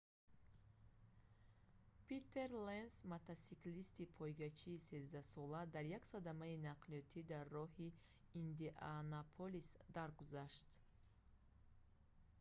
[2.07, 7.87] питер ленц мотосиклисти пойгачии13-сола дар як садамаи нақлиётӣ дар роҳи
[8.43, 10.67] индианаполис даргузашт